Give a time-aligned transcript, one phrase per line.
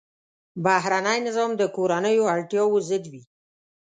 [0.63, 3.23] بهرنی نظام د کورنیو اړتیاوو ضد وي.